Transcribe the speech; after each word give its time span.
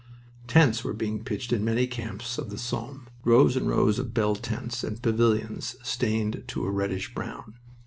Tents 0.47 0.83
were 0.83 0.93
being 0.93 1.23
pitched 1.23 1.53
in 1.53 1.63
many 1.63 1.85
camps 1.85 2.39
of 2.39 2.49
the 2.49 2.57
Somme, 2.57 3.07
rows 3.23 3.55
and 3.55 3.69
rows 3.69 3.99
of 3.99 4.15
bell 4.15 4.33
tents 4.33 4.83
and 4.83 4.99
pavilions 4.99 5.75
stained 5.83 6.43
to 6.47 6.65
a 6.65 6.71
reddish 6.71 7.13
brown. 7.13 7.53